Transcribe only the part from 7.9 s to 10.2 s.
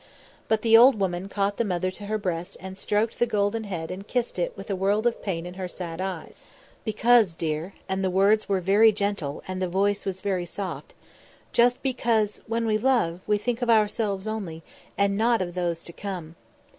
the words were very gentle and the voice was